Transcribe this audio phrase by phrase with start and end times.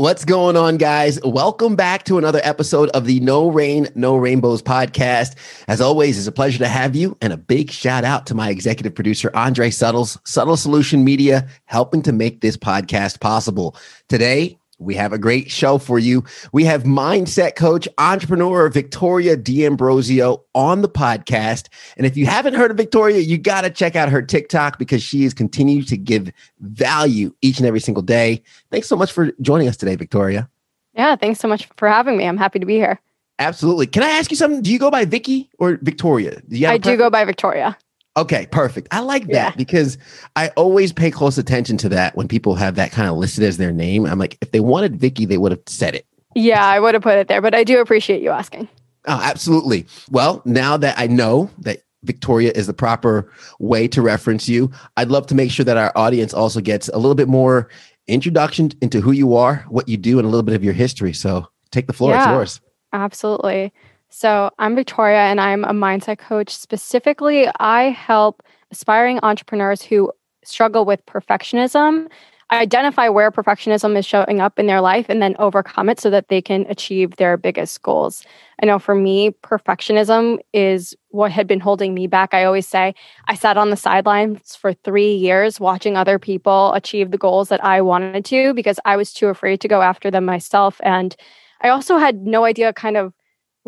[0.00, 1.20] What's going on, guys?
[1.22, 5.34] Welcome back to another episode of the No Rain, No Rainbows podcast.
[5.68, 8.48] As always, it's a pleasure to have you, and a big shout out to my
[8.48, 13.76] executive producer, Andre Suttles, Subtle Solution Media, helping to make this podcast possible.
[14.08, 16.24] Today, we have a great show for you.
[16.52, 21.68] We have mindset coach, entrepreneur Victoria D'Ambrosio on the podcast.
[21.96, 25.02] And if you haven't heard of Victoria, you got to check out her TikTok because
[25.02, 28.42] she is continuing to give value each and every single day.
[28.70, 30.48] Thanks so much for joining us today, Victoria.
[30.94, 32.24] Yeah, thanks so much for having me.
[32.24, 32.98] I'm happy to be here.
[33.38, 33.86] Absolutely.
[33.86, 34.62] Can I ask you something?
[34.62, 36.40] Do you go by Vicky or Victoria?
[36.48, 37.76] Do I do go by Victoria.
[38.16, 38.88] Okay, perfect.
[38.90, 39.52] I like that yeah.
[39.56, 39.96] because
[40.34, 43.56] I always pay close attention to that when people have that kind of listed as
[43.56, 44.04] their name.
[44.04, 46.06] I'm like, if they wanted Vicky, they would have said it.
[46.34, 48.68] Yeah, I would have put it there, but I do appreciate you asking.
[49.06, 49.86] Oh, absolutely.
[50.10, 55.08] Well, now that I know that Victoria is the proper way to reference you, I'd
[55.08, 57.68] love to make sure that our audience also gets a little bit more
[58.06, 61.12] introduction into who you are, what you do, and a little bit of your history.
[61.12, 62.10] So take the floor.
[62.10, 62.60] Yeah, it's yours.
[62.92, 63.72] Absolutely.
[64.10, 66.50] So, I'm Victoria and I'm a mindset coach.
[66.50, 72.08] Specifically, I help aspiring entrepreneurs who struggle with perfectionism
[72.52, 76.28] identify where perfectionism is showing up in their life and then overcome it so that
[76.28, 78.24] they can achieve their biggest goals.
[78.60, 82.34] I know for me, perfectionism is what had been holding me back.
[82.34, 82.94] I always say
[83.28, 87.64] I sat on the sidelines for three years watching other people achieve the goals that
[87.64, 90.80] I wanted to because I was too afraid to go after them myself.
[90.82, 91.14] And
[91.60, 93.12] I also had no idea kind of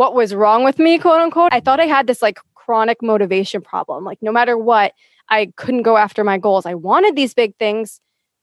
[0.03, 1.53] what was wrong with me, quote unquote.
[1.55, 4.03] I thought I had this like chronic motivation problem.
[4.05, 4.95] Like, no matter what,
[5.29, 6.67] I couldn't go after my goals.
[6.67, 8.01] I wanted these big things,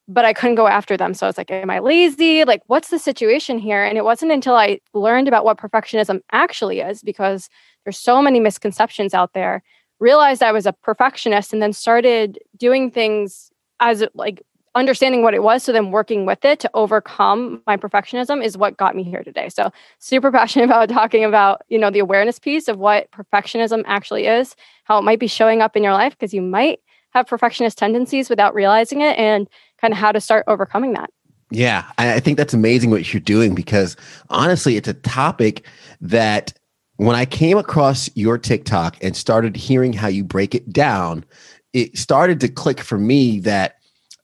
[0.08, 1.14] but I couldn't go after them.
[1.14, 2.46] So I was like, am I lazy?
[2.46, 3.84] Like, what's the situation here?
[3.84, 7.50] And it wasn't until I learned about what perfectionism actually is, because
[7.84, 9.62] there's so many misconceptions out there,
[10.00, 13.52] realized I was a perfectionist and then started doing things
[13.82, 14.44] as like
[14.80, 18.78] understanding what it was so then working with it to overcome my perfectionism is what
[18.78, 19.50] got me here today.
[19.50, 24.26] So super passionate about talking about you know the awareness piece of what perfectionism actually
[24.26, 26.80] is how it might be showing up in your life because you might
[27.12, 29.48] have perfectionist tendencies without realizing it and
[29.80, 31.10] kind of how to start overcoming that.
[31.52, 33.98] Yeah i think that's amazing what you're doing because
[34.30, 35.66] honestly it's a topic
[36.00, 36.54] that
[36.98, 41.26] when i came across your tiktok and started hearing how you break it down
[41.74, 43.79] it started to click for me that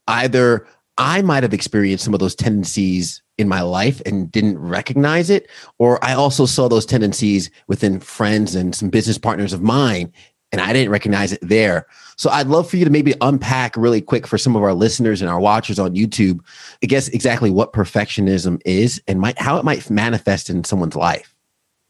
[0.07, 0.67] either
[0.97, 5.49] I might have experienced some of those tendencies in my life and didn't recognize it,
[5.77, 10.13] or I also saw those tendencies within friends and some business partners of mine,
[10.51, 11.85] and I didn't recognize it there.
[12.16, 15.21] So I'd love for you to maybe unpack really quick for some of our listeners
[15.21, 16.39] and our watchers on YouTube,
[16.81, 21.35] I guess exactly what perfectionism is and might, how it might manifest in someone's life.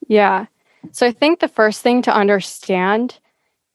[0.07, 0.47] Yeah.
[0.91, 3.19] So I think the first thing to understand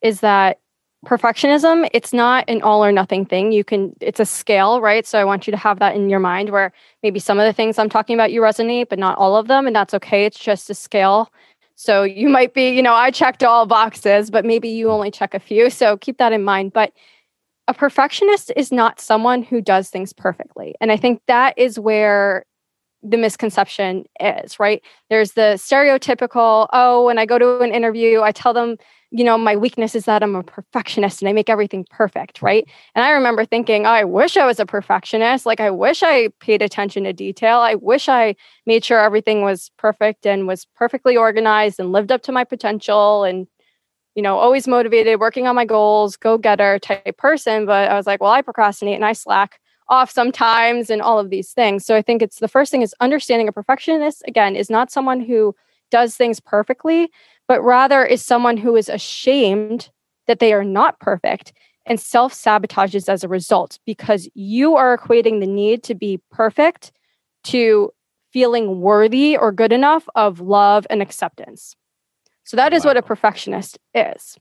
[0.02, 0.58] is that
[1.06, 3.52] perfectionism it's not an all or nothing thing.
[3.52, 5.06] You can it's a scale right?
[5.06, 6.72] So i want you to have that in your mind where
[7.02, 9.66] maybe some of the things i'm talking about you resonate but not all of them
[9.66, 10.26] and that's okay.
[10.26, 11.32] It's just a scale.
[11.74, 15.32] So you might be you know i checked all boxes but maybe you only check
[15.32, 15.70] a few.
[15.70, 16.74] So keep that in mind.
[16.74, 16.92] But
[17.66, 20.74] a perfectionist is not someone who does things perfectly.
[20.82, 22.44] And i think that is where
[23.02, 24.82] the misconception is right?
[25.08, 28.76] There's the stereotypical oh when i go to an interview i tell them
[29.12, 32.64] you know, my weakness is that I'm a perfectionist and I make everything perfect, right?
[32.94, 35.46] And I remember thinking, oh, I wish I was a perfectionist.
[35.46, 37.58] Like, I wish I paid attention to detail.
[37.58, 42.22] I wish I made sure everything was perfect and was perfectly organized and lived up
[42.22, 43.48] to my potential and,
[44.14, 47.66] you know, always motivated, working on my goals, go getter type person.
[47.66, 51.30] But I was like, well, I procrastinate and I slack off sometimes and all of
[51.30, 51.84] these things.
[51.84, 55.20] So I think it's the first thing is understanding a perfectionist, again, is not someone
[55.20, 55.56] who
[55.90, 57.10] does things perfectly,
[57.50, 59.90] but rather is someone who is ashamed
[60.28, 61.52] that they are not perfect
[61.84, 66.92] and self sabotages as a result because you are equating the need to be perfect
[67.42, 67.90] to
[68.32, 71.74] feeling worthy or good enough of love and acceptance.
[72.44, 72.90] So that is wow.
[72.90, 74.38] what a perfectionist is.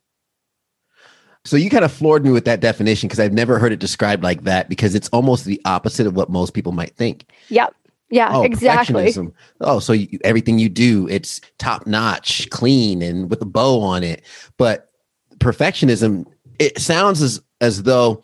[1.46, 4.22] So you kind of floored me with that definition because I've never heard it described
[4.22, 7.26] like that because it's almost the opposite of what most people might think.
[7.48, 7.74] Yep.
[8.10, 9.14] Yeah, oh, exactly.
[9.62, 14.04] Oh, so you, everything you do, it's top notch, clean, and with a bow on
[14.04, 14.24] it.
[14.58, 14.90] But
[15.38, 16.26] perfectionism,
[16.58, 18.24] it sounds as as though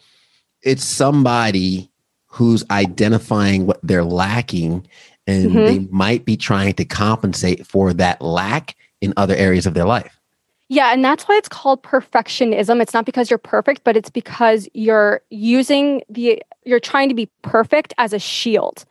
[0.63, 1.91] it's somebody
[2.25, 4.87] who's identifying what they're lacking,
[5.27, 5.65] and mm-hmm.
[5.65, 10.19] they might be trying to compensate for that lack in other areas of their life.
[10.67, 12.81] Yeah, and that's why it's called perfectionism.
[12.81, 17.29] It's not because you're perfect, but it's because you're using the you're trying to be
[17.43, 18.83] perfect as a shield.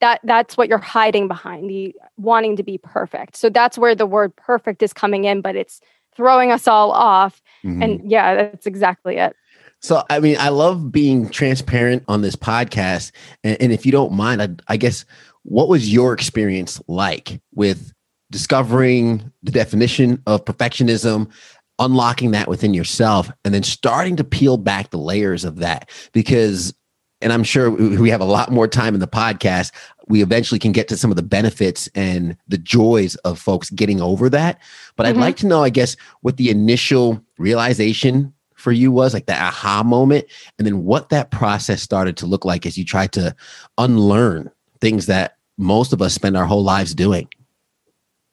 [0.00, 3.36] That that's what you're hiding behind, the wanting to be perfect.
[3.36, 5.80] So that's where the word perfect is coming in, but it's
[6.16, 7.42] throwing us all off.
[7.64, 7.82] Mm-hmm.
[7.82, 9.36] And yeah, that's exactly it.
[9.82, 13.12] So, I mean, I love being transparent on this podcast.
[13.44, 15.04] And, and if you don't mind, I, I guess,
[15.42, 17.92] what was your experience like with
[18.30, 21.30] discovering the definition of perfectionism,
[21.78, 25.88] unlocking that within yourself, and then starting to peel back the layers of that.
[26.12, 26.74] Because,
[27.22, 29.72] and I'm sure we have a lot more time in the podcast,
[30.08, 34.00] we eventually can get to some of the benefits and the joys of folks getting
[34.00, 34.58] over that.
[34.96, 35.18] But mm-hmm.
[35.18, 39.34] I'd like to know, I guess, what the initial realization for you was like the
[39.34, 40.26] aha moment
[40.58, 43.34] and then what that process started to look like as you tried to
[43.78, 44.50] unlearn
[44.80, 47.26] things that most of us spend our whole lives doing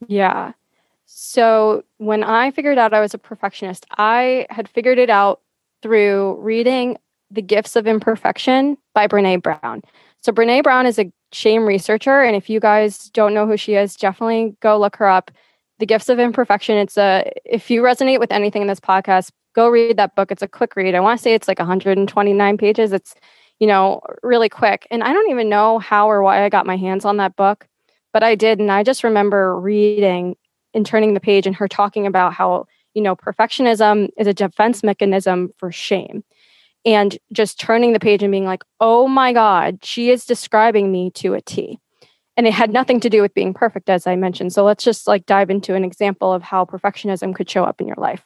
[0.06, 0.52] yeah.
[1.06, 5.42] So when I figured out I was a perfectionist, I had figured it out
[5.82, 6.98] through reading
[7.32, 9.82] The Gifts of Imperfection by Brene Brown.
[10.22, 12.22] So Brene Brown is a shame researcher.
[12.22, 15.32] And if you guys don't know who she is, definitely go look her up.
[15.80, 16.78] The Gifts of Imperfection.
[16.78, 20.32] It's a if you resonate with anything in this podcast, go read that book.
[20.32, 20.96] It's a quick read.
[20.96, 22.94] I want to say it's like 129 pages.
[22.94, 23.14] It's,
[23.60, 24.88] you know, really quick.
[24.90, 27.68] And I don't even know how or why I got my hands on that book
[28.18, 28.60] but I did.
[28.60, 30.36] And I just remember reading
[30.74, 32.66] and turning the page and her talking about how,
[32.96, 36.24] you know, perfectionism is a defense mechanism for shame.
[36.88, 41.12] And just turning the page and being like, oh my God, she is describing me
[41.12, 41.80] to a T.
[42.36, 44.54] And it had nothing to do with being perfect, as I mentioned.
[44.54, 47.88] So let's just like dive into an example of how perfectionism could show up in
[47.88, 48.26] your life.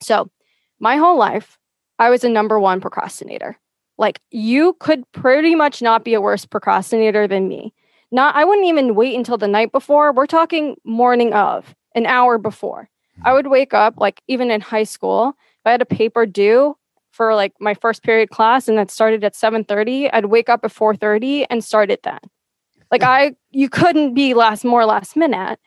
[0.00, 0.30] So,
[0.78, 1.58] my whole life,
[1.98, 3.56] I was a number one procrastinator.
[3.98, 7.72] Like, you could pretty much not be a worse procrastinator than me
[8.12, 10.12] not I wouldn't even wait until the night before.
[10.12, 12.88] We're talking morning of, an hour before.
[13.24, 13.36] I hmm.
[13.36, 16.76] would wake up like even in high school, if I had a paper due
[17.16, 20.72] for like my first period class and that started at 7:30, I'd wake up at
[20.72, 22.20] 4:30 and start it then.
[22.90, 25.58] Like I you couldn't be last more last minute.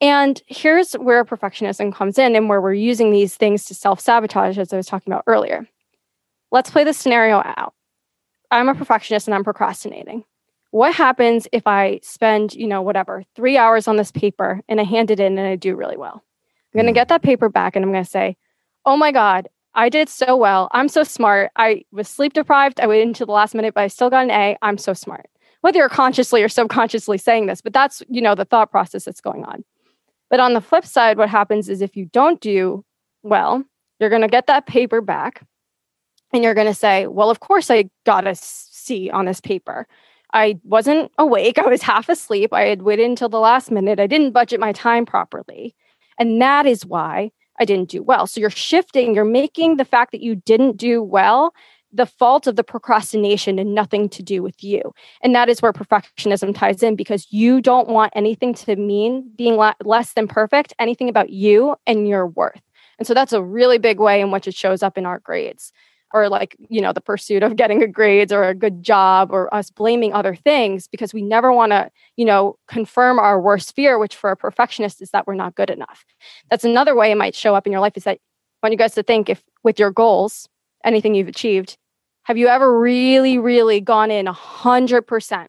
[0.00, 4.72] And here's where perfectionism comes in and where we're using these things to self-sabotage as
[4.72, 5.68] I was talking about earlier.
[6.52, 7.74] Let's play the scenario out.
[8.52, 10.24] I'm a perfectionist and I'm procrastinating
[10.70, 14.84] what happens if I spend, you know, whatever, three hours on this paper and I
[14.84, 16.22] hand it in and I do really well?
[16.74, 16.96] I'm going to mm.
[16.96, 18.36] get that paper back and I'm going to say,
[18.84, 20.68] oh my God, I did so well.
[20.72, 21.50] I'm so smart.
[21.56, 22.80] I was sleep deprived.
[22.80, 24.56] I waited until the last minute, but I still got an A.
[24.62, 25.26] I'm so smart.
[25.60, 29.20] Whether you're consciously or subconsciously saying this, but that's, you know, the thought process that's
[29.20, 29.64] going on.
[30.30, 32.84] But on the flip side, what happens is if you don't do
[33.22, 33.64] well,
[33.98, 35.42] you're going to get that paper back
[36.32, 39.86] and you're going to say, well, of course I got a C on this paper.
[40.32, 41.58] I wasn't awake.
[41.64, 42.52] I was half asleep.
[42.52, 43.98] I had waited until the last minute.
[43.98, 45.74] I didn't budget my time properly.
[46.18, 48.26] And that is why I didn't do well.
[48.26, 51.54] So you're shifting, you're making the fact that you didn't do well
[51.92, 54.92] the fault of the procrastination and nothing to do with you.
[55.22, 59.56] And that is where perfectionism ties in because you don't want anything to mean being
[59.82, 62.60] less than perfect, anything about you and your worth.
[62.98, 65.72] And so that's a really big way in which it shows up in our grades
[66.12, 69.52] or like you know the pursuit of getting a grades or a good job or
[69.54, 73.98] us blaming other things because we never want to you know confirm our worst fear
[73.98, 76.04] which for a perfectionist is that we're not good enough.
[76.50, 78.18] That's another way it might show up in your life is that
[78.62, 80.48] I want you guys to think if with your goals
[80.84, 81.76] anything you've achieved
[82.24, 85.46] have you ever really really gone in 100%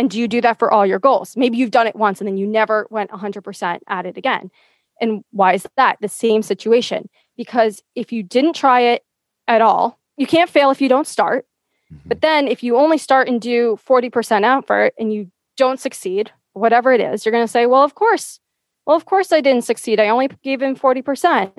[0.00, 1.36] and do you do that for all your goals?
[1.36, 4.50] Maybe you've done it once and then you never went 100% at it again.
[4.98, 5.98] And why is that?
[6.00, 7.10] The same situation.
[7.36, 9.02] Because if you didn't try it
[9.50, 9.98] at all.
[10.16, 11.44] You can't fail if you don't start.
[11.92, 12.08] Mm-hmm.
[12.08, 16.92] But then if you only start and do 40% effort and you don't succeed, whatever
[16.92, 18.38] it is, you're going to say, well, of course.
[18.86, 20.00] Well, of course I didn't succeed.
[20.00, 21.52] I only gave in 40%.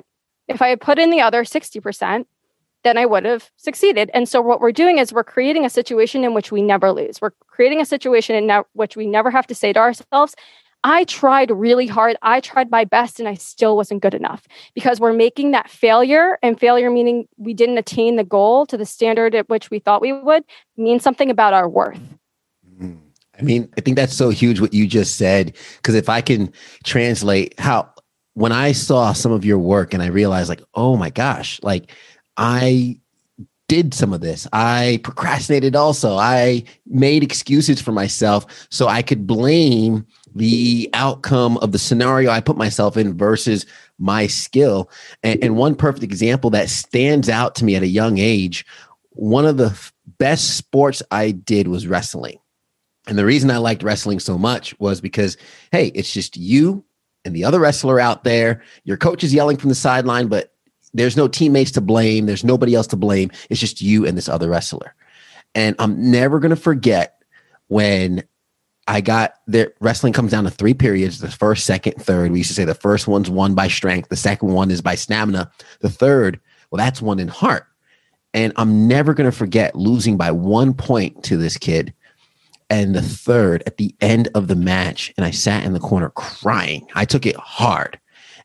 [0.48, 2.24] If I had put in the other 60%,
[2.82, 4.10] then I would have succeeded.
[4.12, 7.20] And so what we're doing is we're creating a situation in which we never lose.
[7.20, 10.34] We're creating a situation in which we never have to say to ourselves,
[10.84, 12.16] I tried really hard.
[12.22, 16.38] I tried my best and I still wasn't good enough because we're making that failure
[16.42, 20.02] and failure meaning we didn't attain the goal to the standard at which we thought
[20.02, 20.44] we would
[20.76, 22.00] mean something about our worth.
[22.68, 22.96] Mm-hmm.
[23.38, 25.56] I mean, I think that's so huge what you just said.
[25.76, 26.52] Because if I can
[26.84, 27.88] translate how,
[28.34, 31.92] when I saw some of your work and I realized, like, oh my gosh, like
[32.36, 32.98] I
[33.68, 34.46] did some of this.
[34.52, 36.16] I procrastinated also.
[36.16, 42.40] I made excuses for myself so I could blame the outcome of the scenario I
[42.40, 43.66] put myself in versus
[43.98, 44.90] my skill.
[45.22, 48.64] And, and, one perfect example that stands out to me at a young age
[49.14, 49.78] one of the
[50.18, 52.38] best sports I did was wrestling.
[53.06, 55.36] And the reason I liked wrestling so much was because,
[55.72, 56.84] hey, it's just you
[57.24, 58.62] and the other wrestler out there.
[58.84, 60.52] Your coach is yelling from the sideline, but
[60.94, 62.26] there's no teammates to blame.
[62.26, 63.30] There's nobody else to blame.
[63.50, 64.94] It's just you and this other wrestler.
[65.54, 67.22] And I'm never going to forget
[67.68, 68.22] when
[68.88, 72.32] I got the wrestling comes down to three periods the first, second, third.
[72.32, 74.96] We used to say the first one's won by strength, the second one is by
[74.96, 77.66] stamina, the third, well, that's won in heart.
[78.34, 81.92] And I'm never going to forget losing by one point to this kid.
[82.70, 86.08] And the third at the end of the match, and I sat in the corner
[86.10, 86.86] crying.
[86.94, 88.00] I took it hard.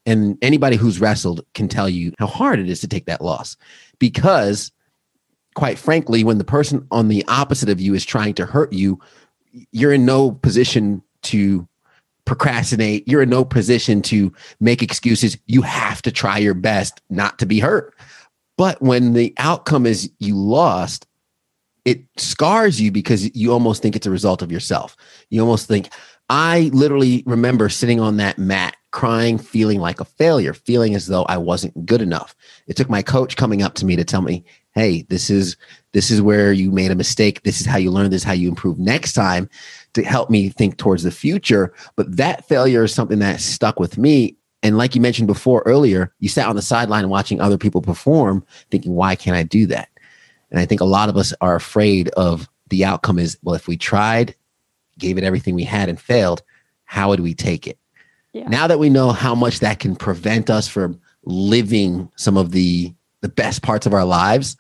[0.06, 3.56] And anybody who's wrestled can tell you how hard it is to take that loss
[4.00, 4.72] because,
[5.56, 9.00] quite frankly, when the person on the opposite of you is trying to hurt you,
[9.72, 11.68] you're in no position to
[12.26, 13.08] procrastinate.
[13.08, 15.38] You're in no position to make excuses.
[15.46, 17.96] You have to try your best not to be hurt.
[18.58, 21.08] But when the outcome is you lost,
[21.86, 24.98] it scars you because you almost think it's a result of yourself.
[25.30, 25.90] You almost think,
[26.30, 31.24] I literally remember sitting on that mat, crying, feeling like a failure, feeling as though
[31.24, 32.36] I wasn't good enough.
[32.68, 34.44] It took my coach coming up to me to tell me,
[34.74, 35.56] hey, this is
[35.94, 37.44] this is where you made a mistake.
[37.44, 38.10] This is how you learn.
[38.10, 39.50] This is how you improve next time
[39.94, 41.74] to help me think towards the future.
[41.96, 44.36] But that failure is something that stuck with me.
[44.64, 48.46] And like you mentioned before earlier, you sat on the sideline watching other people perform,
[48.70, 49.90] thinking, why can't I do that?
[50.52, 53.68] And I think a lot of us are afraid of the outcome is, well, if
[53.68, 54.36] we tried,
[54.98, 56.42] gave it everything we had and failed,
[56.86, 57.78] how would we take it?
[58.34, 58.48] Yeah.
[58.50, 62.94] Now that we know how much that can prevent us from living some of the
[63.22, 64.56] the best parts of our lives,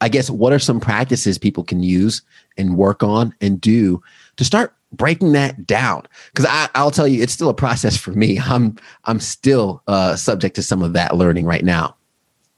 [0.00, 2.22] I guess what are some practices people can use
[2.56, 4.02] and work on and do
[4.36, 6.04] to start breaking that down?
[6.32, 8.38] Because i'll tell you it's still a process for me.
[8.44, 11.96] I'm i'm still uh, subject to some of that learning right now.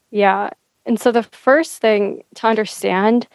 [0.09, 0.51] Yeah.
[0.85, 3.27] And so the first thing to understand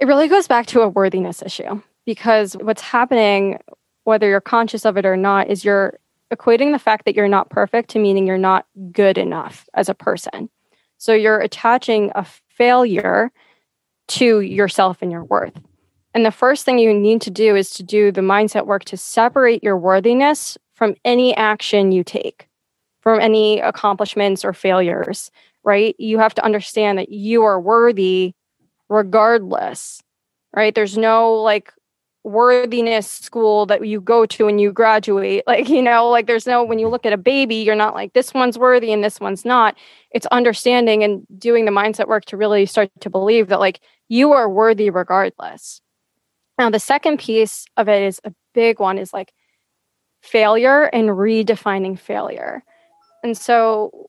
[0.00, 3.58] it really goes back to a worthiness issue because what's happening
[4.04, 5.98] whether you're conscious of it or not is you're
[6.32, 9.94] equating the fact that you're not perfect to meaning you're not good enough as a
[9.94, 10.48] person
[10.96, 13.30] so you're attaching a failure
[14.06, 15.60] to yourself and your worth
[16.14, 18.96] and the first thing you need to do is to do the mindset work to
[18.96, 22.48] separate your worthiness from any action you take,
[23.00, 25.30] from any accomplishments or failures,
[25.64, 25.94] right?
[25.98, 28.32] You have to understand that you are worthy
[28.88, 30.02] regardless,
[30.54, 30.74] right?
[30.74, 31.72] There's no like
[32.24, 35.44] worthiness school that you go to when you graduate.
[35.48, 38.12] Like, you know, like there's no, when you look at a baby, you're not like,
[38.12, 39.76] this one's worthy and this one's not.
[40.10, 44.32] It's understanding and doing the mindset work to really start to believe that like you
[44.32, 45.80] are worthy regardless.
[46.58, 49.32] Now, the second piece of it is a big one is like
[50.22, 52.62] failure and redefining failure.
[53.22, 54.08] And so,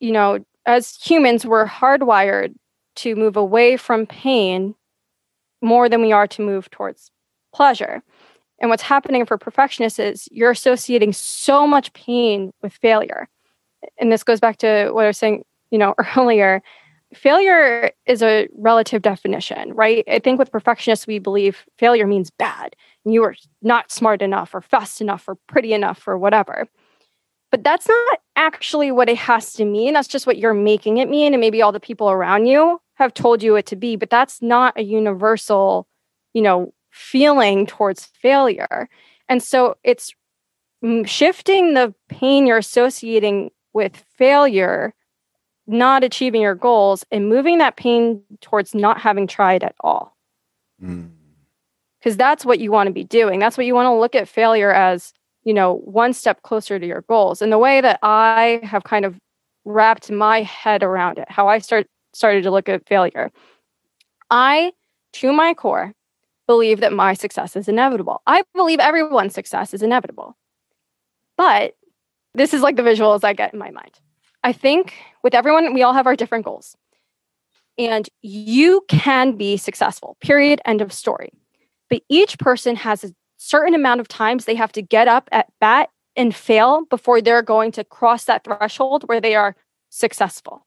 [0.00, 2.54] you know, as humans, we're hardwired
[2.96, 4.74] to move away from pain
[5.60, 7.10] more than we are to move towards
[7.52, 8.02] pleasure.
[8.58, 13.28] And what's happening for perfectionists is you're associating so much pain with failure.
[13.98, 16.62] And this goes back to what I was saying, you know, earlier
[17.14, 20.04] failure is a relative definition, right?
[20.08, 22.74] I think with perfectionists, we believe failure means bad.
[23.04, 26.66] And you are not smart enough or fast enough or pretty enough or whatever.
[27.50, 29.94] But that's not actually what it has to mean.
[29.94, 31.34] That's just what you're making it mean.
[31.34, 34.40] And maybe all the people around you have told you it to be, but that's
[34.40, 35.86] not a universal,
[36.32, 38.88] you know, feeling towards failure.
[39.28, 40.14] And so it's
[41.04, 44.94] shifting the pain you're associating with failure
[45.66, 50.16] not achieving your goals and moving that pain towards not having tried at all.
[50.80, 52.18] Because mm.
[52.18, 53.38] that's what you want to be doing.
[53.38, 55.12] That's what you want to look at failure as,
[55.44, 57.40] you know, one step closer to your goals.
[57.42, 59.18] And the way that I have kind of
[59.64, 63.30] wrapped my head around it, how I start started to look at failure.
[64.30, 64.72] I,
[65.14, 65.94] to my core,
[66.46, 68.22] believe that my success is inevitable.
[68.26, 70.36] I believe everyone's success is inevitable.
[71.36, 71.74] But
[72.34, 74.00] this is like the visuals I get in my mind.
[74.44, 76.76] I think with everyone, we all have our different goals.
[77.78, 81.32] And you can be successful, period, end of story.
[81.88, 85.48] But each person has a certain amount of times they have to get up at
[85.60, 89.56] bat and fail before they're going to cross that threshold where they are
[89.88, 90.66] successful.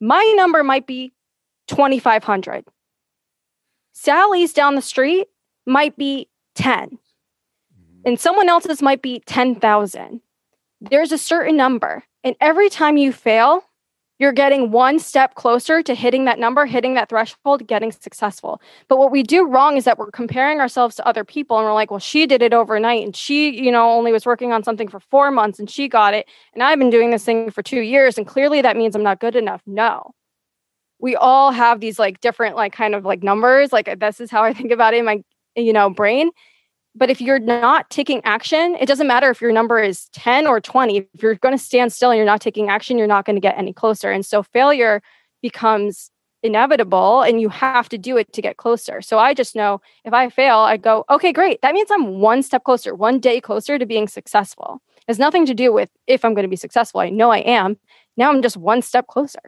[0.00, 1.12] My number might be
[1.68, 2.64] 2,500.
[4.00, 5.26] Sally's down the street
[5.66, 8.00] might be 10, mm-hmm.
[8.04, 10.20] and someone else's might be 10,000.
[10.80, 12.04] There's a certain number.
[12.22, 13.64] And every time you fail,
[14.20, 18.62] you're getting one step closer to hitting that number, hitting that threshold, getting successful.
[18.86, 21.74] But what we do wrong is that we're comparing ourselves to other people and we're
[21.74, 24.86] like, well, she did it overnight and she, you know, only was working on something
[24.86, 26.28] for four months and she got it.
[26.54, 29.18] And I've been doing this thing for two years and clearly that means I'm not
[29.18, 29.62] good enough.
[29.66, 30.14] No.
[31.00, 33.72] We all have these like different, like kind of like numbers.
[33.72, 35.22] Like this is how I think about it in my,
[35.56, 36.30] you know, brain
[36.98, 40.60] but if you're not taking action, it doesn't matter if your number is 10 or
[40.60, 41.08] 20.
[41.14, 43.40] If you're going to stand still and you're not taking action, you're not going to
[43.40, 44.10] get any closer.
[44.10, 45.00] And so failure
[45.40, 46.10] becomes
[46.42, 49.00] inevitable and you have to do it to get closer.
[49.00, 51.62] So I just know if I fail, I go, okay, great.
[51.62, 54.80] That means I'm one step closer, one day closer to being successful.
[54.96, 57.00] It has nothing to do with if I'm going to be successful.
[57.00, 57.76] I know I am.
[58.16, 59.40] Now I'm just one step closer.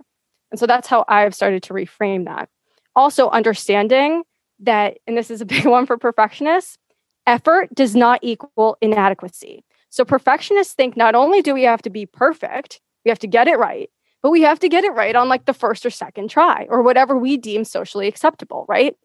[0.51, 2.49] And so that's how I've started to reframe that.
[2.97, 4.25] Also, understanding
[4.61, 6.79] that, and this is a big one for perfectionists,
[7.27, 9.65] effort does not equal inadequacy.
[9.91, 13.49] So perfectionists think not only do we have to be perfect, we have to get
[13.49, 13.91] it right,
[14.23, 16.83] but we have to get it right on like the first or second try or
[16.83, 18.97] whatever we deem socially acceptable, right?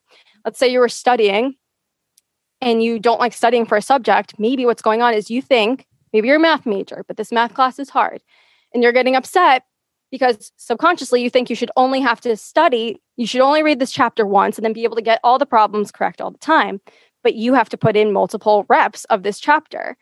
[0.44, 1.56] Let's say you were studying
[2.62, 4.36] and you don't like studying for a subject.
[4.38, 7.54] Maybe what's going on is you think, maybe you're a math major, but this math
[7.54, 8.22] class is hard
[8.74, 9.64] and you're getting upset
[10.12, 13.92] because subconsciously you think you should only have to study, you should only read this
[13.92, 16.80] chapter once and then be able to get all the problems correct all the time.
[17.24, 19.98] But you have to put in multiple reps of this chapter.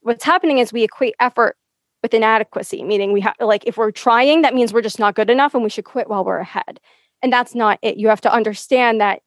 [0.00, 1.56] What's happening is we equate effort
[2.02, 5.30] with inadequacy, meaning we have like if we're trying, that means we're just not good
[5.30, 6.80] enough and we should quit while we're ahead.
[7.22, 7.96] And that's not it.
[7.96, 9.20] You have to understand that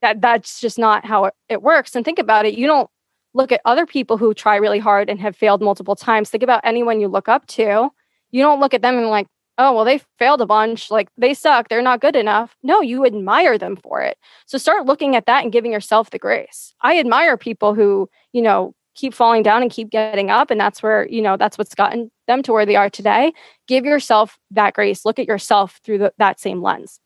[0.00, 1.96] that that's just not how it, it works.
[1.96, 2.54] And think about it.
[2.54, 2.90] You don't
[3.34, 6.30] look at other people who try really hard and have failed multiple times.
[6.30, 7.90] Think about anyone you look up to.
[8.30, 9.26] You don't look at them and like,
[9.60, 10.90] oh, well, they failed a bunch.
[10.90, 11.68] Like they suck.
[11.68, 12.56] They're not good enough.
[12.62, 14.16] No, you admire them for it.
[14.46, 16.74] So start looking at that and giving yourself the grace.
[16.80, 20.50] I admire people who, you know, keep falling down and keep getting up.
[20.50, 23.32] And that's where, you know, that's what's gotten them to where they are today.
[23.68, 25.04] Give yourself that grace.
[25.04, 26.98] Look at yourself through the, that same lens.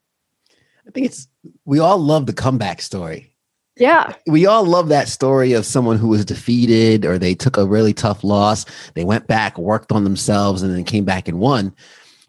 [0.87, 1.27] I think it's,
[1.65, 3.35] we all love the comeback story.
[3.77, 4.15] Yeah.
[4.29, 7.93] We all love that story of someone who was defeated or they took a really
[7.93, 8.65] tough loss.
[8.95, 11.75] They went back, worked on themselves, and then came back and won.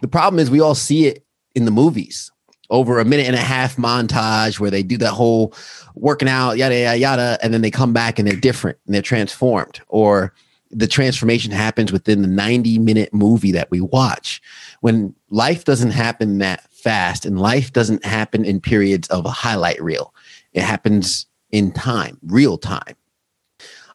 [0.06, 2.32] The problem is we all see it in the movies
[2.70, 5.52] over a minute and a half montage where they do that whole
[5.96, 9.02] working out, yada, yada, yada, and then they come back and they're different and they're
[9.02, 9.82] transformed.
[9.88, 10.32] Or
[10.70, 14.44] the transformation happens within the 90 minute movie that we watch.
[14.82, 19.82] When life doesn't happen that fast and life doesn't happen in periods of a highlight
[19.82, 20.14] reel,
[20.54, 22.96] it happens in time, real time.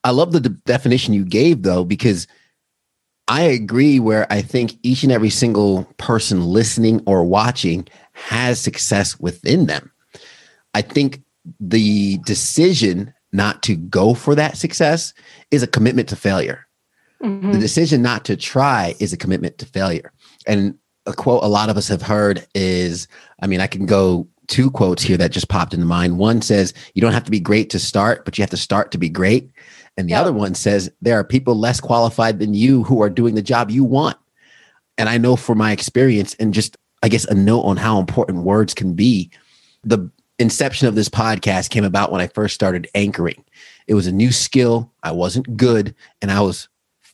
[0.03, 2.27] I love the de- definition you gave though, because
[3.31, 9.21] I agree where I think each and every single person listening or watching has success
[9.21, 9.93] within them.
[10.75, 11.23] I think
[11.61, 15.15] the decision not to go for that success
[15.53, 16.67] is a commitment to failure.
[17.23, 17.53] Mm-hmm.
[17.53, 20.13] The decision not to try is a commitment to failure.
[20.49, 23.07] And a quote a lot of us have heard is
[23.41, 26.19] I mean, I can go two quotes here that just popped into mind.
[26.19, 28.91] One says, You don't have to be great to start, but you have to start
[28.91, 29.51] to be great.
[29.97, 30.23] And the yep.
[30.23, 33.71] other one says there are people less qualified than you who are doing the job
[33.71, 34.17] you want.
[34.97, 38.45] And I know for my experience and just, I guess, a note on how important
[38.45, 39.31] words can be.
[39.85, 43.45] The inception of this podcast came about when I first started anchoring.
[43.87, 44.91] It was a new skill.
[45.03, 46.69] I wasn't good and I was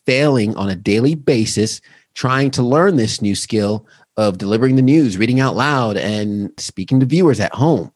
[0.05, 1.81] failing on a daily basis
[2.13, 3.85] trying to learn this new skill
[4.15, 7.91] of delivering the news, reading out loud, and speaking to viewers at home.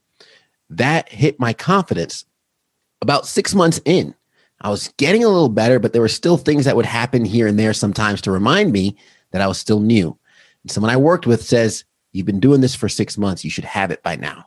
[0.69, 2.25] That hit my confidence
[3.01, 4.13] about six months in.
[4.61, 7.47] I was getting a little better, but there were still things that would happen here
[7.47, 8.95] and there sometimes to remind me
[9.31, 10.17] that I was still new.
[10.63, 13.45] And someone I worked with says, You've been doing this for six months.
[13.45, 14.45] You should have it by now.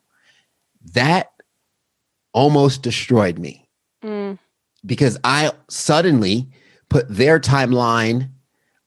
[0.92, 1.32] That
[2.34, 3.66] almost destroyed me
[4.02, 4.38] mm.
[4.84, 6.46] because I suddenly
[6.90, 8.28] put their timeline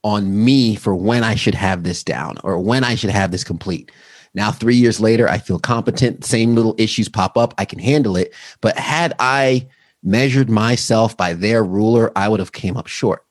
[0.04, 3.44] on me for when I should have this down or when I should have this
[3.44, 3.92] complete.
[4.36, 6.24] Now, three years later, I feel competent.
[6.24, 7.56] Same little issues pop up.
[7.58, 8.34] I can handle it.
[8.62, 9.68] But had I
[10.04, 13.26] measured myself by their ruler, I would have came up short.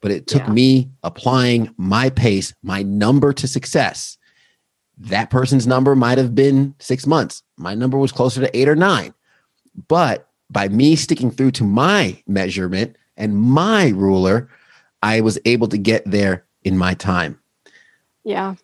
[0.00, 0.52] But it took yeah.
[0.52, 4.18] me applying my pace, my number to success.
[4.98, 7.42] That person's number might have been six months.
[7.56, 9.14] My number was closer to eight or nine.
[9.88, 14.48] But by me sticking through to my measurement and my ruler,
[15.02, 17.40] I was able to get there in my time.
[18.24, 18.54] Yeah.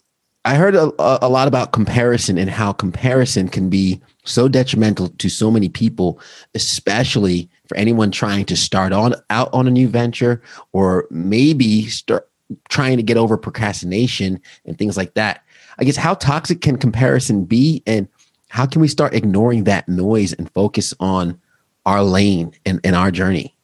[0.44, 0.92] I heard a,
[1.24, 6.20] a lot about comparison and how comparison can be so detrimental to so many people,
[6.54, 12.28] especially for anyone trying to start on out on a new venture or maybe start
[12.68, 15.44] trying to get over procrastination and things like that.
[15.78, 18.08] I guess how toxic can comparison be and
[18.48, 21.38] how can we start ignoring that noise and focus on
[21.84, 23.54] our lane and, and our journey?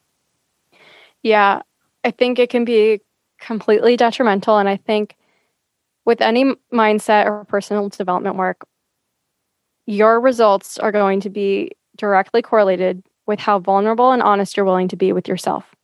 [1.23, 1.63] Yeah,
[2.05, 3.01] I think it can be
[3.39, 4.59] completely detrimental.
[4.59, 5.17] And I think
[6.05, 8.67] with any mindset or personal development work,
[9.87, 14.88] your results are going to be directly correlated with how vulnerable and honest you're willing
[14.88, 15.75] to be with yourself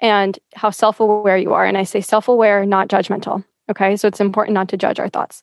[0.00, 1.64] and how self aware you are.
[1.64, 3.44] And I say self aware, not judgmental.
[3.70, 3.96] Okay.
[3.96, 5.42] So it's important not to judge our thoughts.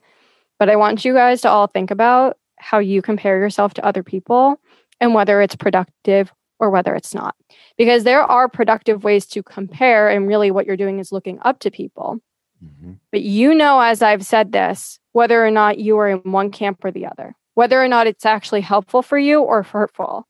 [0.58, 4.04] But I want you guys to all think about how you compare yourself to other
[4.04, 4.60] people
[5.00, 7.36] and whether it's productive or whether it's not.
[7.78, 11.60] Because there are productive ways to compare, and really what you're doing is looking up
[11.60, 12.20] to people.
[12.64, 12.94] Mm-hmm.
[13.12, 16.84] But you know, as I've said this, whether or not you are in one camp
[16.84, 20.28] or the other, whether or not it's actually helpful for you or hurtful.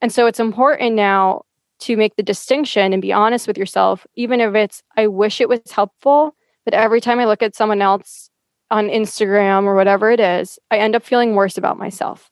[0.00, 1.42] And so it's important now
[1.80, 5.48] to make the distinction and be honest with yourself, even if it's, I wish it
[5.48, 8.30] was helpful, but every time I look at someone else
[8.70, 12.30] on Instagram or whatever it is, I end up feeling worse about myself.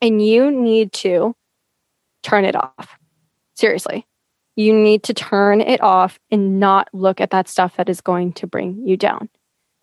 [0.00, 1.34] And you need to
[2.22, 2.98] turn it off.
[3.54, 4.06] Seriously.
[4.60, 8.34] You need to turn it off and not look at that stuff that is going
[8.34, 9.30] to bring you down.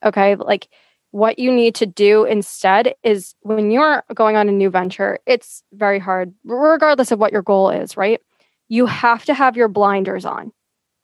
[0.04, 0.36] Okay.
[0.36, 0.68] Like
[1.10, 5.64] what you need to do instead is when you're going on a new venture, it's
[5.74, 8.22] very hard, regardless of what your goal is, right?
[8.68, 10.52] You have to have your blinders on.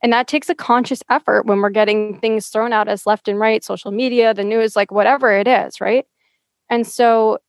[0.04, 3.40] And that takes a conscious effort when we're getting things thrown out as left and
[3.40, 6.06] right, social media, the news, like whatever it is, right?
[6.70, 7.40] And so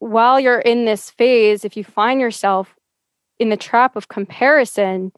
[0.00, 2.74] while you're in this phase, if you find yourself
[3.38, 5.12] in the trap of comparison,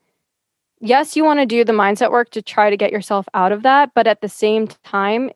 [0.83, 3.63] yes, you want to do the mindset work to try to get yourself out of
[3.63, 3.93] that.
[3.95, 5.31] But at the same time,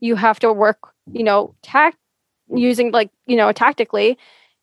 [0.00, 1.96] you have to work, you know, tact
[2.54, 4.18] using like, you know, tactically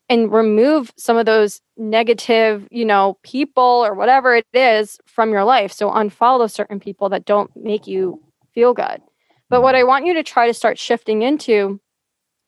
[0.09, 5.43] and remove some of those negative, you know, people or whatever it is from your
[5.43, 5.71] life.
[5.71, 8.21] So unfollow certain people that don't make you
[8.53, 9.01] feel good.
[9.49, 11.79] But what I want you to try to start shifting into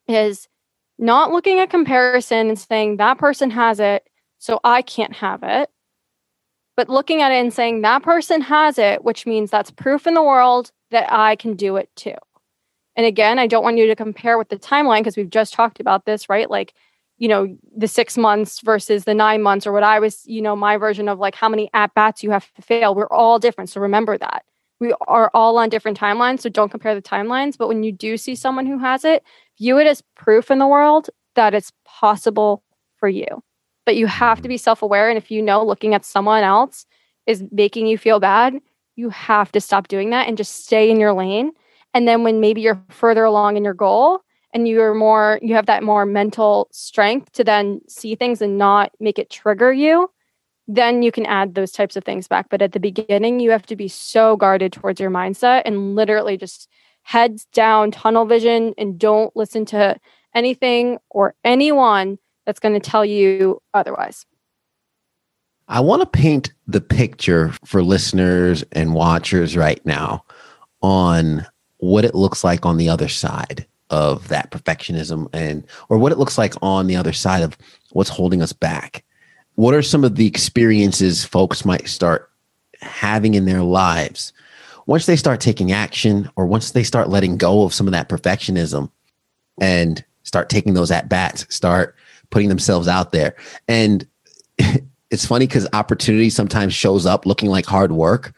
[0.08, 0.48] is
[0.98, 4.04] not looking at comparison and saying that person has it
[4.40, 5.70] so I can't have it.
[6.78, 10.14] But looking at it and saying that person has it, which means that's proof in
[10.14, 12.14] the world that I can do it too.
[12.96, 15.80] And again, I don't want you to compare with the timeline because we've just talked
[15.80, 16.50] about this, right?
[16.50, 16.76] Like,
[17.18, 20.56] you know, the six months versus the nine months, or what I was, you know,
[20.56, 22.94] my version of like how many at bats you have to fail.
[22.94, 23.72] We're all different.
[23.72, 24.46] So remember that.
[24.80, 26.42] We are all on different timelines.
[26.42, 27.58] So don't compare the timelines.
[27.58, 29.24] But when you do see someone who has it,
[29.58, 32.64] view it as proof in the world that it's possible
[33.00, 33.44] for you
[33.88, 35.08] but you have to be self aware.
[35.08, 36.86] And if you know looking at someone else
[37.26, 38.56] is making you feel bad,
[38.98, 41.52] you have to stop doing that and just stay in your lane.
[41.94, 44.20] And then when maybe you're further along in your goal
[44.54, 48.92] and you're more, you have that more mental strength to then see things and not
[49.00, 50.12] make it trigger you,
[50.68, 52.48] then you can add those types of things back.
[52.50, 56.36] But at the beginning, you have to be so guarded towards your mindset and literally
[56.36, 56.68] just
[57.04, 59.98] heads down, tunnel vision, and don't listen to
[60.36, 64.26] anything or anyone that's going to tell you otherwise.
[65.68, 70.24] I want to paint the picture for listeners and watchers right now
[70.82, 71.46] on
[71.80, 76.18] what it looks like on the other side of that perfectionism and or what it
[76.18, 77.58] looks like on the other side of
[77.92, 79.04] what's holding us back.
[79.56, 82.32] What are some of the experiences folks might start
[82.82, 84.32] having in their lives
[84.86, 88.08] once they start taking action or once they start letting go of some of that
[88.08, 88.90] perfectionism
[89.60, 91.96] and start taking those at bats, start
[92.30, 93.36] putting themselves out there.
[93.68, 94.08] And
[95.10, 98.34] it's funny because opportunity sometimes shows up looking like hard work,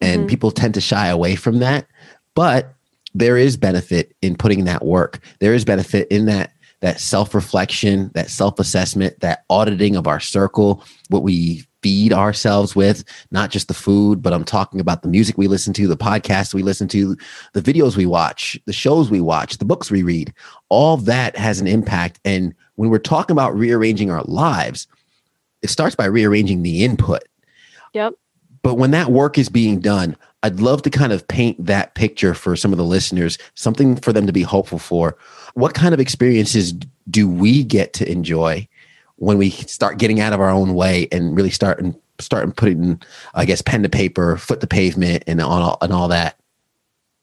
[0.00, 0.28] and mm-hmm.
[0.28, 1.86] people tend to shy away from that.
[2.34, 2.74] But
[3.14, 5.20] there is benefit in putting that work.
[5.40, 11.24] There is benefit in that that self-reflection, that self-assessment, that auditing of our circle, what
[11.24, 15.48] we feed ourselves with, not just the food, but I'm talking about the music we
[15.48, 17.16] listen to, the podcasts we listen to,
[17.52, 20.32] the videos we watch, the shows we watch, the books we read.
[20.68, 24.86] All that has an impact and when we're talking about rearranging our lives,
[25.62, 27.24] it starts by rearranging the input.
[27.92, 28.14] Yep.
[28.62, 32.34] But when that work is being done, I'd love to kind of paint that picture
[32.34, 35.18] for some of the listeners, something for them to be hopeful for.
[35.54, 36.72] What kind of experiences
[37.10, 38.68] do we get to enjoy
[39.16, 42.56] when we start getting out of our own way and really start and start and
[42.56, 43.02] putting,
[43.34, 46.38] I guess, pen to paper, foot to pavement, and all and all that?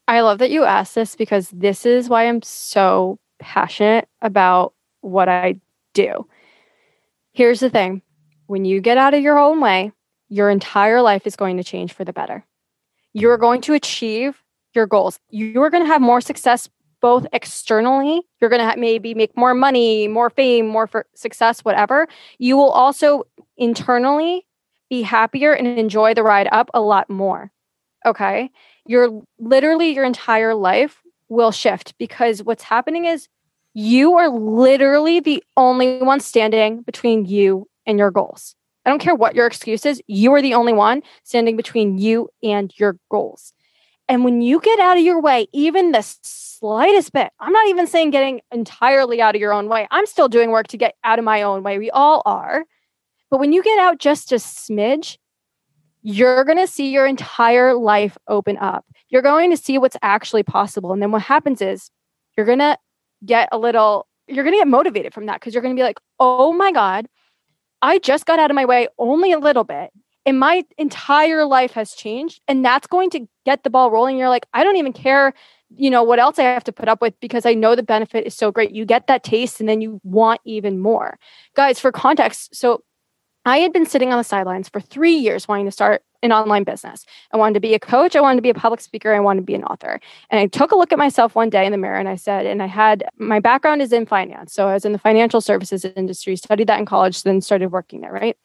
[0.06, 4.74] I love that you asked this because this is why I'm so passionate about
[5.06, 5.60] what I
[5.94, 6.26] do.
[7.32, 8.02] Here's the thing
[8.46, 9.92] when you get out of your own way,
[10.28, 12.44] your entire life is going to change for the better.
[13.12, 14.42] You're going to achieve
[14.74, 15.18] your goals.
[15.30, 16.68] You're going to have more success
[17.00, 18.22] both externally.
[18.40, 22.08] You're going to maybe make more money, more fame, more success, whatever.
[22.38, 23.24] You will also
[23.56, 24.46] internally
[24.90, 27.50] be happier and enjoy the ride up a lot more.
[28.04, 28.50] Okay.
[28.86, 33.28] You're literally your entire life will shift because what's happening is
[33.78, 38.54] you are literally the only one standing between you and your goals.
[38.86, 42.30] I don't care what your excuse is, you are the only one standing between you
[42.42, 43.52] and your goals.
[44.08, 47.86] And when you get out of your way, even the slightest bit, I'm not even
[47.86, 49.86] saying getting entirely out of your own way.
[49.90, 51.78] I'm still doing work to get out of my own way.
[51.78, 52.64] We all are.
[53.30, 55.18] But when you get out just a smidge,
[56.00, 58.86] you're going to see your entire life open up.
[59.10, 60.94] You're going to see what's actually possible.
[60.94, 61.90] And then what happens is
[62.38, 62.78] you're going to
[63.24, 65.84] get a little, you're going to get motivated from that because you're going to be
[65.84, 67.06] like, oh my God,
[67.82, 69.90] I just got out of my way only a little bit
[70.26, 74.18] and my entire life has changed and that's going to get the ball rolling.
[74.18, 75.32] You're like i don't even care
[75.74, 78.26] you know what else i have to put up with because i know the benefit
[78.26, 78.72] is so great.
[78.72, 81.18] You get that taste and then you want even more.
[81.54, 82.82] Guys for context so
[83.44, 86.64] i had been sitting on the sidelines for three years wanting to start an online
[86.64, 89.20] business i wanted to be a coach i wanted to be a public speaker i
[89.20, 90.00] wanted to be an author
[90.30, 92.46] and i took a look at myself one day in the mirror and i said
[92.46, 95.84] and i had my background is in finance so i was in the financial services
[95.84, 98.36] industry studied that in college then started working there right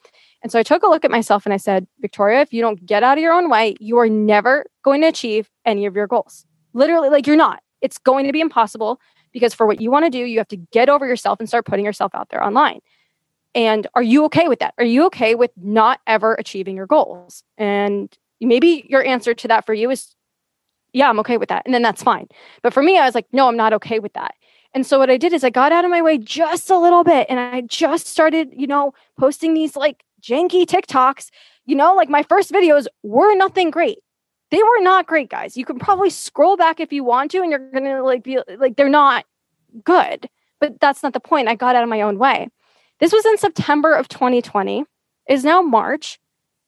[0.41, 2.83] and so I took a look at myself and I said, Victoria, if you don't
[2.85, 6.07] get out of your own way, you are never going to achieve any of your
[6.07, 6.45] goals.
[6.73, 7.61] Literally, like you're not.
[7.81, 8.99] It's going to be impossible
[9.31, 11.65] because for what you want to do, you have to get over yourself and start
[11.65, 12.79] putting yourself out there online.
[13.53, 14.73] And are you okay with that?
[14.77, 17.43] Are you okay with not ever achieving your goals?
[17.57, 20.15] And maybe your answer to that for you is,
[20.93, 21.63] yeah, I'm okay with that.
[21.65, 22.27] And then that's fine.
[22.63, 24.35] But for me, I was like, no, I'm not okay with that.
[24.73, 27.03] And so what I did is I got out of my way just a little
[27.03, 31.29] bit and I just started, you know, posting these like janky TikToks.
[31.65, 33.99] You know, like my first videos were nothing great.
[34.49, 35.55] They were not great, guys.
[35.55, 38.75] You can probably scroll back if you want to, and you're gonna like be like
[38.75, 39.25] they're not
[39.83, 40.29] good.
[40.59, 41.47] But that's not the point.
[41.47, 42.49] I got out of my own way.
[43.01, 44.85] This was in September of 2020.
[45.29, 46.19] Is now March.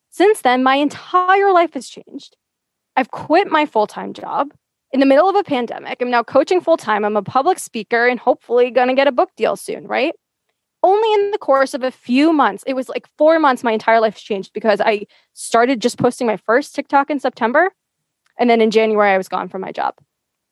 [0.09, 2.35] Since then, my entire life has changed.
[2.95, 4.53] I've quit my full time job
[4.91, 6.01] in the middle of a pandemic.
[6.01, 7.05] I'm now coaching full time.
[7.05, 10.13] I'm a public speaker and hopefully going to get a book deal soon, right?
[10.83, 14.01] only in the course of a few months, it was like four months, my entire
[14.01, 17.71] life changed because I started just posting my first TikTok in September.
[18.37, 19.95] And then in January, I was gone from my job.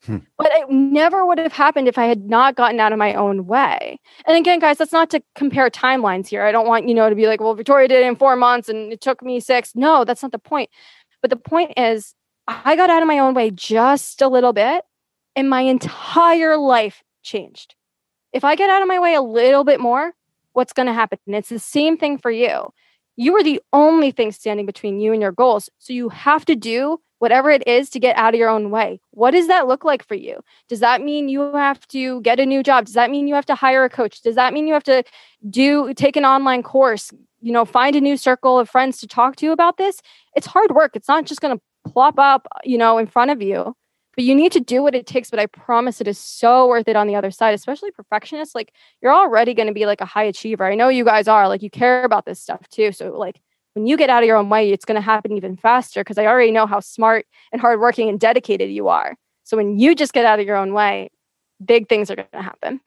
[0.04, 0.18] Hmm.
[0.36, 3.46] But it never would have happened if I had not gotten out of my own
[3.46, 4.00] way.
[4.26, 6.44] And again, guys, that's not to compare timelines here.
[6.44, 8.68] I don't want, you know, to be like, well, Victoria did it in four months
[8.68, 9.72] and it took me six.
[9.76, 10.70] No, that's not the point.
[11.20, 12.14] But the point is,
[12.48, 14.84] I got out of my own way just a little bit
[15.36, 17.76] and my entire life changed.
[18.32, 20.14] If I get out of my way a little bit more,
[20.52, 21.18] what's going to happen.
[21.26, 22.72] And it's the same thing for you.
[23.16, 25.70] You are the only thing standing between you and your goals.
[25.78, 29.00] So you have to do whatever it is to get out of your own way.
[29.12, 30.40] What does that look like for you?
[30.68, 32.86] Does that mean you have to get a new job?
[32.86, 34.22] Does that mean you have to hire a coach?
[34.22, 35.04] Does that mean you have to
[35.48, 37.12] do take an online course?
[37.40, 40.00] You know, find a new circle of friends to talk to about this?
[40.34, 40.96] It's hard work.
[40.96, 43.76] It's not just going to plop up, you know, in front of you
[44.14, 46.86] but you need to do what it takes but i promise it is so worth
[46.86, 50.04] it on the other side especially perfectionists like you're already going to be like a
[50.04, 53.16] high achiever i know you guys are like you care about this stuff too so
[53.16, 53.40] like
[53.74, 56.18] when you get out of your own way it's going to happen even faster because
[56.18, 60.12] i already know how smart and hardworking and dedicated you are so when you just
[60.12, 61.10] get out of your own way
[61.64, 62.80] big things are going to happen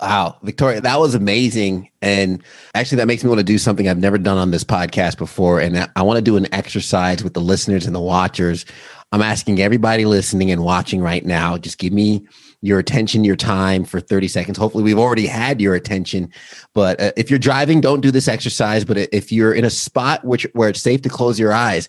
[0.00, 1.88] Wow, Victoria, that was amazing.
[2.00, 2.42] And
[2.74, 5.60] actually, that makes me want to do something I've never done on this podcast before.
[5.60, 8.66] And I want to do an exercise with the listeners and the watchers
[9.12, 12.26] I'm asking everybody listening and watching right now, just give me
[12.62, 14.56] your attention, your time for 30 seconds.
[14.56, 16.32] Hopefully, we've already had your attention.
[16.72, 18.84] But uh, if you're driving, don't do this exercise.
[18.84, 21.88] But if you're in a spot which, where it's safe to close your eyes,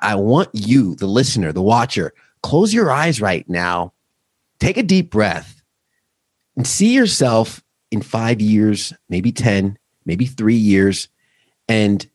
[0.00, 3.92] I want you, the listener, the watcher, close your eyes right now.
[4.58, 5.62] Take a deep breath
[6.56, 11.08] and see yourself in five years, maybe 10, maybe three years,
[11.68, 12.08] and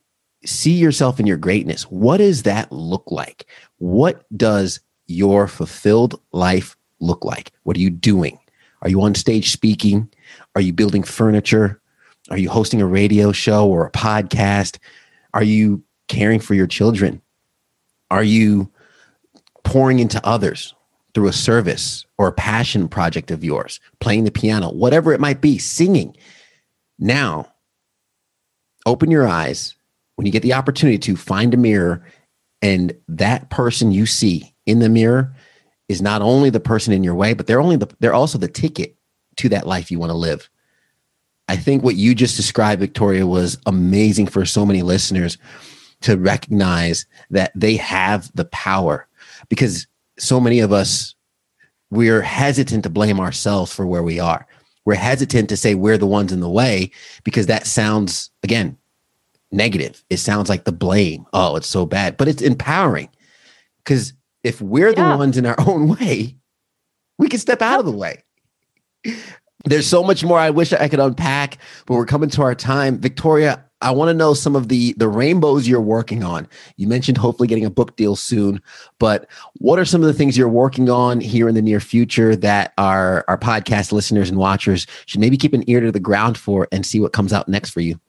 [0.44, 1.84] see yourself in your greatness.
[1.84, 3.46] What does that look like?
[3.78, 7.52] What does your fulfilled life look like?
[7.64, 8.38] What are you doing?
[8.82, 10.08] Are you on stage speaking?
[10.54, 11.80] Are you building furniture?
[12.30, 14.78] Are you hosting a radio show or a podcast?
[15.34, 17.20] Are you caring for your children?
[18.10, 18.70] Are you
[19.64, 20.74] pouring into others
[21.14, 25.40] through a service or a passion project of yours, playing the piano, whatever it might
[25.40, 26.16] be, singing?
[26.98, 27.52] Now,
[28.86, 29.74] open your eyes
[30.16, 32.04] when you get the opportunity to find a mirror
[32.62, 35.34] and that person you see in the mirror
[35.90, 38.48] is not only the person in your way but they're only the they're also the
[38.48, 38.96] ticket
[39.36, 40.48] to that life you want to live
[41.48, 45.38] i think what you just described victoria was amazing for so many listeners
[46.00, 49.06] to recognize that they have the power
[49.48, 49.86] because
[50.18, 51.14] so many of us
[51.90, 54.46] we're hesitant to blame ourselves for where we are
[54.84, 56.90] we're hesitant to say we're the ones in the way
[57.24, 58.76] because that sounds again
[59.52, 60.04] negative.
[60.10, 61.26] It sounds like the blame.
[61.32, 63.08] Oh, it's so bad, but it's empowering
[63.78, 65.12] because if we're yeah.
[65.12, 66.36] the ones in our own way,
[67.18, 68.24] we can step out of the way.
[69.64, 72.98] There's so much more I wish I could unpack, but we're coming to our time.
[72.98, 76.48] Victoria, I want to know some of the the rainbows you're working on.
[76.76, 78.62] You mentioned hopefully getting a book deal soon,
[78.98, 82.34] but what are some of the things you're working on here in the near future
[82.36, 86.38] that our our podcast listeners and watchers should maybe keep an ear to the ground
[86.38, 88.00] for and see what comes out next for you?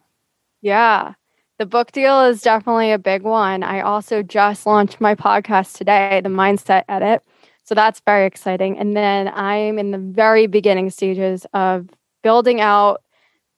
[0.61, 1.13] Yeah
[1.61, 3.61] the book deal is definitely a big one.
[3.61, 7.21] I also just launched my podcast today, The Mindset Edit.
[7.65, 8.79] So that's very exciting.
[8.79, 11.87] And then I'm in the very beginning stages of
[12.23, 13.03] building out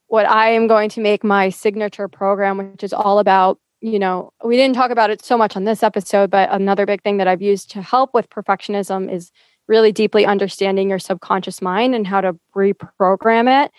[0.08, 4.34] what I am going to make my signature program, which is all about, you know,
[4.44, 7.30] we didn't talk about it so much on this episode, but another big thing that
[7.30, 9.32] I've used to help with perfectionism is
[9.70, 13.72] really deeply understanding your subconscious mind and how to reprogram it.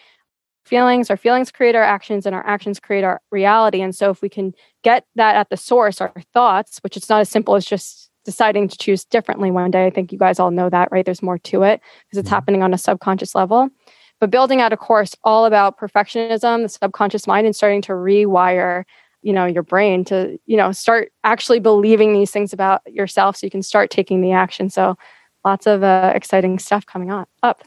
[0.65, 3.81] Feelings, our feelings create our actions, and our actions create our reality.
[3.83, 7.21] And so, if we can get that at the source, our thoughts, which it's not
[7.21, 9.85] as simple as just deciding to choose differently one day.
[9.85, 11.05] I think you guys all know that, right?
[11.05, 12.35] There's more to it because it's mm-hmm.
[12.35, 13.71] happening on a subconscious level
[14.21, 18.85] but building out a course all about perfectionism the subconscious mind and starting to rewire
[19.23, 23.47] you know your brain to you know start actually believing these things about yourself so
[23.47, 24.97] you can start taking the action so
[25.45, 27.65] lots of uh, exciting stuff coming on up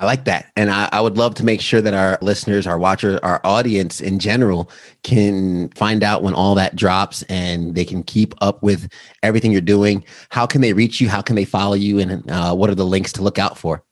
[0.00, 0.50] I like that.
[0.56, 4.00] And I, I, would love to make sure that our listeners, our watchers, our audience
[4.00, 4.70] in general
[5.02, 8.90] can find out when all that drops and they can keep up with
[9.22, 10.02] everything you're doing.
[10.30, 11.10] How can they reach you?
[11.10, 11.98] How can they follow you?
[11.98, 13.84] And uh, what are the links to look out for?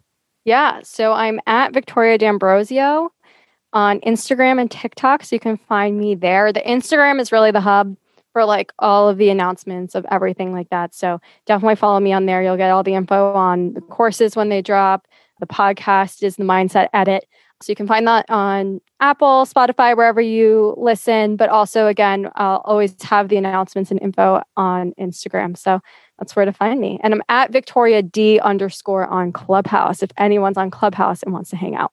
[0.46, 0.80] Yeah.
[0.82, 3.12] So I'm at Victoria D'Ambrosio
[3.74, 5.24] on Instagram and TikTok.
[5.24, 6.54] So you can find me there.
[6.54, 7.94] The Instagram is really the hub
[8.32, 10.94] for like all of the announcements of everything like that.
[10.94, 12.42] So definitely follow me on there.
[12.42, 15.06] You'll get all the info on the courses when they drop.
[15.40, 17.26] The podcast is the Mindset Edit.
[17.60, 21.36] So you can find that on Apple, Spotify, wherever you listen.
[21.36, 25.56] But also, again, I'll always have the announcements and info on Instagram.
[25.56, 25.80] So
[26.18, 27.00] that's where to find me.
[27.02, 31.56] And I'm at Victoria D underscore on Clubhouse if anyone's on Clubhouse and wants to
[31.56, 31.92] hang out.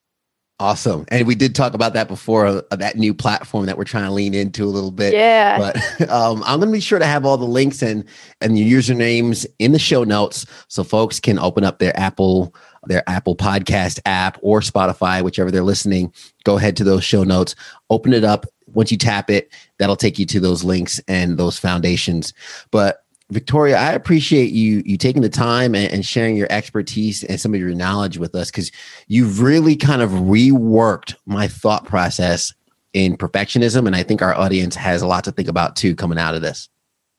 [0.58, 1.04] Awesome.
[1.10, 4.12] And we did talk about that before, uh, that new platform that we're trying to
[4.12, 5.14] lean into a little bit.
[5.14, 5.58] Yeah.
[5.58, 8.06] But um, I'm going to be sure to have all the links and,
[8.40, 12.56] and your usernames in the show notes so folks can open up their Apple
[12.88, 16.14] their Apple Podcast app or Spotify, whichever they're listening.
[16.44, 17.56] Go ahead to those show notes,
[17.90, 18.46] open it up.
[18.74, 22.34] Once you tap it, that'll take you to those links and those foundations.
[22.72, 27.40] But Victoria, I appreciate you you taking the time and, and sharing your expertise and
[27.40, 28.72] some of your knowledge with us because
[29.08, 32.54] you've really kind of reworked my thought process
[32.94, 36.20] in perfectionism, and I think our audience has a lot to think about too coming
[36.20, 36.70] out of this.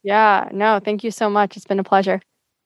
[0.03, 1.57] Yeah, no, thank you so much.
[1.57, 2.23] It's been a pleasure.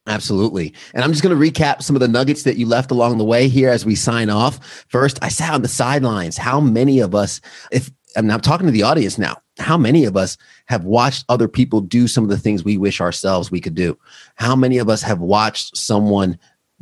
[0.07, 0.75] Absolutely.
[0.95, 3.25] And I'm just going to recap some of the nuggets that you left along the
[3.25, 4.85] way here as we sign off.
[4.89, 6.37] First, I sat on the sidelines.
[6.37, 9.41] How many of us, if I'm talking to the audience now.
[9.59, 10.37] How many of us
[10.67, 13.99] have watched other people do some of the things we wish ourselves we could do?
[14.37, 16.39] How many of us have watched someone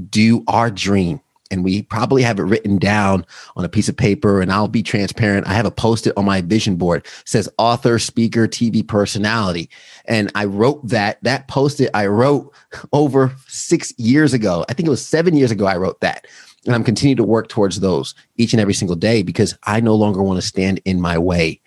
[0.08, 1.20] do our dream?
[1.50, 3.24] And we probably have it written down
[3.56, 4.40] on a piece of paper.
[4.40, 5.46] And I'll be transparent.
[5.46, 7.04] I have a post it on my vision board.
[7.04, 9.70] It says author, speaker, TV personality.
[10.04, 12.52] And I wrote that, that post it I wrote
[12.92, 14.64] over six years ago.
[14.68, 16.26] I think it was seven years ago I wrote that.
[16.66, 19.94] And I'm continuing to work towards those each and every single day because I no
[19.94, 21.60] longer want to stand in my way.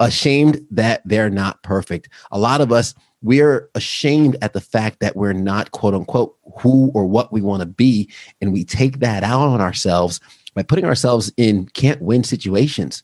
[0.00, 2.08] Ashamed that they're not perfect.
[2.30, 6.90] A lot of us, we're ashamed at the fact that we're not, quote unquote, who
[6.94, 8.10] or what we want to be.
[8.40, 10.20] And we take that out on ourselves
[10.54, 13.02] by putting ourselves in can't win situations.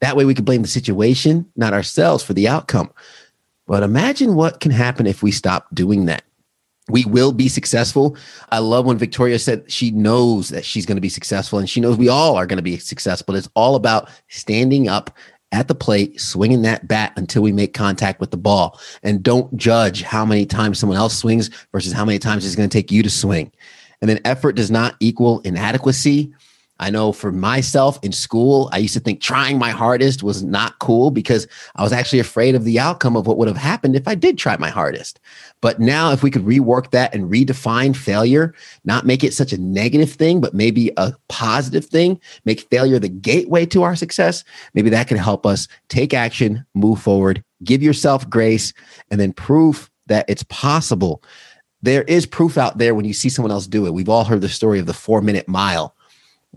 [0.00, 2.92] That way we can blame the situation, not ourselves, for the outcome.
[3.66, 6.24] But imagine what can happen if we stop doing that
[6.88, 8.16] we will be successful.
[8.50, 11.80] I love when Victoria said she knows that she's going to be successful and she
[11.80, 13.34] knows we all are going to be successful.
[13.34, 15.10] It's all about standing up
[15.54, 18.80] at the plate, swinging that bat until we make contact with the ball.
[19.02, 22.68] And don't judge how many times someone else swings versus how many times it's going
[22.68, 23.52] to take you to swing.
[24.00, 26.32] And then effort does not equal inadequacy.
[26.80, 30.78] I know for myself in school, I used to think trying my hardest was not
[30.80, 34.08] cool because I was actually afraid of the outcome of what would have happened if
[34.08, 35.20] I did try my hardest.
[35.60, 39.60] But now, if we could rework that and redefine failure, not make it such a
[39.60, 44.42] negative thing, but maybe a positive thing, make failure the gateway to our success,
[44.74, 48.72] maybe that can help us take action, move forward, give yourself grace,
[49.12, 51.22] and then proof that it's possible.
[51.82, 53.94] There is proof out there when you see someone else do it.
[53.94, 55.94] We've all heard the story of the four minute mile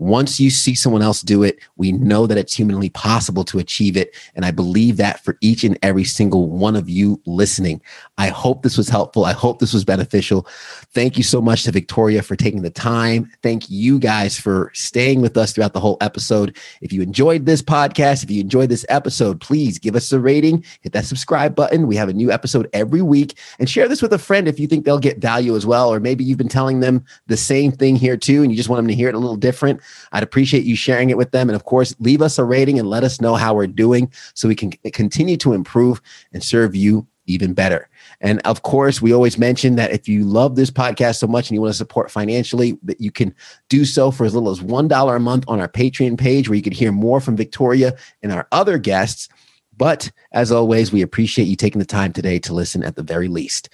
[0.00, 3.96] once you see someone else do it, we know that it's humanly possible to achieve
[3.96, 4.14] it.
[4.34, 7.80] And I believe that for each and every single one of you listening.
[8.16, 9.24] I hope this was helpful.
[9.24, 10.46] I hope this was beneficial.
[10.92, 13.30] Thank you so much to Victoria for taking the time.
[13.42, 16.56] Thank you guys for staying with us throughout the whole episode.
[16.80, 20.64] If you enjoyed this podcast, if you enjoyed this episode, please give us a rating,
[20.80, 21.86] hit that subscribe button.
[21.86, 24.66] We have a new episode every week and share this with a friend if you
[24.66, 25.92] think they'll get value as well.
[25.92, 28.78] Or maybe you've been telling them the same thing here too, and you just want
[28.78, 29.80] them to hear it a little different.
[30.12, 31.48] I'd appreciate you sharing it with them.
[31.48, 34.48] And of course, leave us a rating and let us know how we're doing so
[34.48, 36.00] we can continue to improve
[36.32, 37.88] and serve you even better.
[38.20, 41.54] And of course, we always mention that if you love this podcast so much and
[41.54, 43.34] you want to support financially, that you can
[43.68, 46.62] do so for as little as $1 a month on our Patreon page, where you
[46.62, 49.28] could hear more from Victoria and our other guests.
[49.76, 53.28] But as always, we appreciate you taking the time today to listen at the very
[53.28, 53.68] least.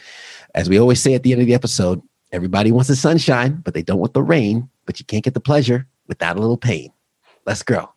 [0.55, 2.03] As we always say at the end of the episode,
[2.33, 5.41] everybody wants the sunshine, but they don't want the rain, but you can't get the
[5.41, 6.93] pleasure without a little pain.
[7.47, 7.94] Let's grow.